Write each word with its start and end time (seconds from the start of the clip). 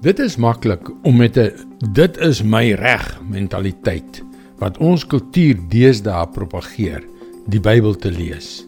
Dit 0.00 0.16
is 0.18 0.38
maklik 0.40 0.86
om 1.04 1.16
met 1.16 1.36
'n 1.36 1.52
dit 1.92 2.16
is 2.16 2.42
my 2.42 2.72
reg 2.72 3.20
mentaliteit 3.28 4.22
wat 4.58 4.78
ons 4.78 5.06
kultuur 5.06 5.58
deesdae 5.68 6.28
propageer, 6.32 7.04
die 7.46 7.60
Bybel 7.60 7.94
te 7.94 8.10
lees. 8.10 8.66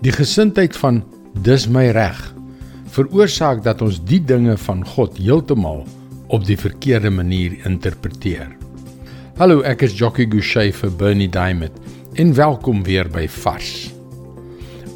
Die 0.00 0.12
gesindheid 0.12 0.76
van 0.76 1.02
dis 1.42 1.66
my 1.68 1.88
reg 1.90 2.34
veroorsaak 2.86 3.64
dat 3.64 3.82
ons 3.82 3.98
die 4.04 4.24
dinge 4.24 4.56
van 4.56 4.86
God 4.86 5.18
heeltemal 5.18 5.86
op 6.28 6.46
die 6.46 6.58
verkeerde 6.58 7.10
manier 7.10 7.66
interpreteer. 7.66 8.56
Hallo, 9.36 9.60
ek 9.60 9.82
is 9.82 9.98
Jockey 9.98 10.26
Gouchee 10.30 10.72
vir 10.72 10.90
Bernie 10.90 11.30
Diamond 11.30 11.72
en 12.14 12.34
welkom 12.34 12.84
weer 12.84 13.08
by 13.10 13.26
Vars. 13.28 13.90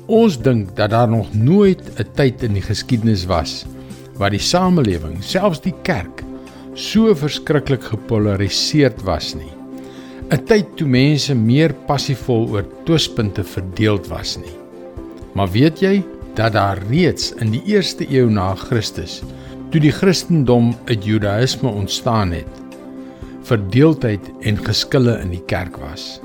Ons 0.06 0.38
dink 0.38 0.76
dat 0.76 0.90
daar 0.90 1.08
nog 1.08 1.34
nooit 1.34 1.82
'n 1.98 2.06
tyd 2.14 2.42
in 2.42 2.52
die 2.52 2.62
geskiedenis 2.62 3.26
was 3.26 3.66
waar 4.18 4.34
die 4.34 4.42
samelewing, 4.42 5.20
selfs 5.22 5.62
die 5.62 5.74
kerk, 5.86 6.24
so 6.78 7.14
verskriklik 7.14 7.86
gepolariseerd 7.90 9.02
was 9.06 9.34
nie. 9.38 9.52
'n 10.28 10.44
Tyd 10.44 10.76
toe 10.76 10.86
mense 10.86 11.34
meer 11.34 11.72
passievol 11.86 12.50
oor 12.52 12.66
twispunte 12.84 13.44
verdeeld 13.44 14.08
was 14.12 14.36
nie. 14.36 14.56
Maar 15.32 15.48
weet 15.50 15.80
jy 15.80 16.04
dat 16.34 16.52
daar 16.52 16.78
reeds 16.90 17.32
in 17.40 17.50
die 17.50 17.62
eerste 17.64 18.04
eeu 18.10 18.28
na 18.30 18.54
Christus, 18.54 19.22
toe 19.70 19.80
die 19.80 19.92
Christendom 19.92 20.74
uit 20.84 21.04
Judaïsme 21.04 21.68
ontstaan 21.68 22.32
het, 22.32 22.54
verdeeldheid 23.42 24.30
en 24.40 24.64
geskille 24.64 25.18
in 25.22 25.30
die 25.30 25.44
kerk 25.46 25.76
was. 25.80 26.20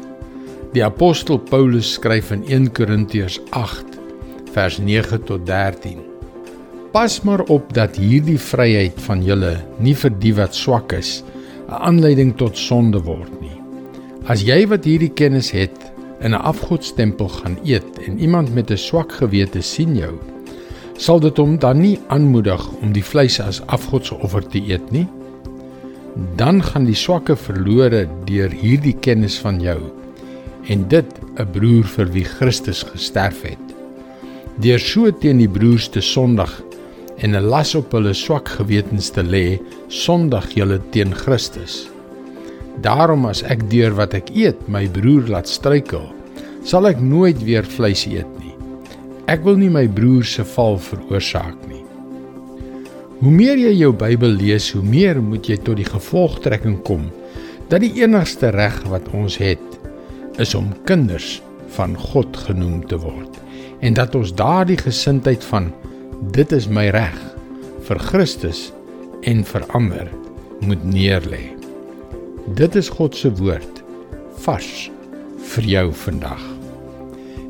Die 0.73 0.83
apostel 0.83 1.37
Paulus 1.37 1.93
skryf 1.93 2.31
in 2.31 2.43
1 2.47 2.71
Korintiërs 2.73 3.39
8 3.51 3.85
vers 4.53 4.77
9 4.77 5.23
tot 5.23 5.45
13 5.45 6.12
Pas 6.93 7.21
maar 7.21 7.41
op 7.49 7.71
dat 7.73 7.95
hierdie 7.97 8.37
vryheid 8.37 8.99
van 9.01 9.23
julle 9.25 9.55
nie 9.81 9.95
vir 9.97 10.11
die 10.21 10.33
wat 10.37 10.53
swak 10.53 10.91
is 10.93 11.23
'n 11.65 11.79
aanleiding 11.89 12.35
tot 12.37 12.57
sonde 12.57 12.99
word 13.01 13.31
nie. 13.41 13.57
As 14.29 14.43
jy 14.45 14.67
wat 14.69 14.85
hierdie 14.85 15.09
kennis 15.09 15.49
het 15.51 15.73
in 16.21 16.35
'n 16.37 16.45
afgodstempel 16.51 17.29
gaan 17.29 17.57
eet 17.65 17.97
en 18.05 18.19
iemand 18.19 18.53
met 18.53 18.69
'n 18.69 18.77
swak 18.77 19.11
gewete 19.11 19.61
sien 19.61 19.95
jou, 19.95 20.13
sal 20.97 21.19
dit 21.19 21.37
hom 21.37 21.57
dan 21.57 21.81
nie 21.81 21.99
aanmoedig 22.07 22.61
om 22.81 22.93
die 22.93 23.03
vleis 23.03 23.39
as 23.39 23.65
afgodsoffer 23.65 24.47
te 24.47 24.61
eet 24.61 24.91
nie? 24.91 25.07
Dan 26.35 26.63
gaan 26.63 26.85
die 26.85 26.95
swakke 27.05 27.35
verlore 27.35 28.07
deur 28.25 28.51
hierdie 28.51 28.97
kennis 28.99 29.39
van 29.39 29.59
jou 29.59 29.81
en 30.67 30.87
dit 30.87 31.05
'n 31.37 31.51
broer 31.51 31.83
vir 31.83 32.11
wie 32.11 32.25
Christus 32.25 32.83
gesterf 32.83 33.41
het. 33.41 33.73
Deur 34.59 34.79
so 34.79 35.11
teen 35.11 35.37
die 35.37 35.49
broers 35.49 35.89
te 35.89 36.01
sondig 36.01 36.63
en 37.23 37.35
'n 37.35 37.47
las 37.47 37.71
op 37.75 37.91
hulle 37.95 38.13
swak 38.13 38.49
gewetens 38.59 39.09
te 39.09 39.23
lê, 39.23 39.59
sondig 39.87 40.53
julle 40.53 40.79
teen 40.91 41.13
Christus. 41.15 41.87
Daarom 42.81 43.25
as 43.25 43.43
ek 43.43 43.69
deur 43.69 43.93
wat 43.95 44.13
ek 44.13 44.29
eet 44.35 44.67
my 44.67 44.87
broer 44.87 45.29
laat 45.29 45.47
struikel, 45.47 46.11
sal 46.63 46.87
ek 46.87 46.99
nooit 46.99 47.39
weer 47.43 47.63
vleis 47.63 48.05
eet 48.05 48.27
nie. 48.39 48.55
Ek 49.27 49.43
wil 49.43 49.55
nie 49.55 49.69
my 49.69 49.87
broer 49.87 50.23
se 50.23 50.43
val 50.43 50.77
veroorsaak 50.77 51.55
nie. 51.69 51.83
Hoe 53.19 53.31
meer 53.31 53.57
jy 53.57 53.71
jou 53.79 53.93
Bybel 53.93 54.35
lees, 54.35 54.71
hoe 54.71 54.83
meer 54.83 55.21
moet 55.21 55.47
jy 55.47 55.57
tot 55.57 55.77
die 55.79 55.87
gevolgtrekking 55.87 56.81
kom 56.83 57.11
dat 57.69 57.79
die 57.79 58.03
enigste 58.03 58.51
reg 58.51 58.83
wat 58.91 59.07
ons 59.13 59.37
het, 59.37 59.63
is 60.37 60.55
om 60.55 60.73
kinders 60.85 61.41
van 61.77 61.95
God 61.95 62.35
genoem 62.37 62.81
te 62.87 62.97
word 62.99 63.39
en 63.79 63.95
dat 63.95 64.15
ons 64.15 64.33
daardie 64.35 64.77
gesindheid 64.77 65.43
van 65.43 65.71
dit 66.31 66.51
is 66.55 66.67
my 66.71 66.85
reg 66.93 67.15
vir 67.87 67.99
Christus 67.99 68.67
en 69.27 69.43
vir 69.47 69.63
ander 69.75 70.07
moet 70.63 70.83
neerlê. 70.87 71.41
Dit 72.55 72.77
is 72.79 72.89
God 72.93 73.15
se 73.17 73.31
woord 73.39 73.81
vars 74.45 74.89
vir 75.53 75.67
jou 75.67 75.85
vandag. 76.03 76.43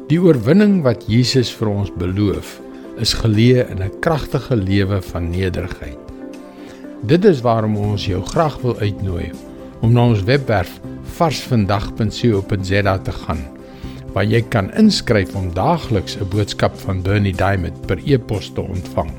Die 0.09 0.19
oorwinning 0.21 0.81
wat 0.85 1.05
Jesus 1.11 1.51
vir 1.53 1.69
ons 1.73 1.91
beloof, 1.99 2.59
is 3.01 3.13
geleë 3.17 3.69
in 3.73 3.81
'n 3.83 3.99
kragtige 4.01 4.55
lewe 4.55 5.01
van 5.01 5.29
nederigheid. 5.29 5.99
Dit 7.01 7.25
is 7.25 7.41
waarom 7.41 7.77
ons 7.77 8.05
jou 8.05 8.21
graag 8.21 8.61
wil 8.61 8.77
uitnooi 8.77 9.31
om 9.81 9.93
na 9.93 10.05
ons 10.05 10.23
webwerf 10.23 10.79
varsvandag.co.za 11.17 12.97
te 12.97 13.11
gaan 13.11 13.43
waar 14.13 14.25
jy 14.29 14.41
kan 14.53 14.69
inskryf 14.77 15.35
om 15.35 15.49
daagliks 15.53 16.17
'n 16.17 16.29
boodskap 16.29 16.77
van 16.85 17.01
Bernie 17.01 17.33
Diamond 17.33 17.85
per 17.87 17.99
e-pos 18.05 18.51
te 18.53 18.61
ontvang. 18.61 19.11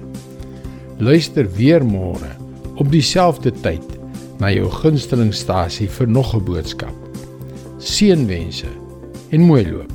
Luister 0.98 1.50
weer 1.56 1.82
môre 1.84 2.30
op 2.76 2.90
dieselfde 2.90 3.50
tyd 3.50 3.98
na 4.38 4.50
jou 4.50 4.70
gunstelingstasie 4.70 5.88
vir 5.88 6.08
nog 6.08 6.34
'n 6.34 6.44
boodskap. 6.44 6.94
Seënwense 7.78 8.70
en 9.30 9.40
mooi 9.40 9.70
loop. 9.70 9.92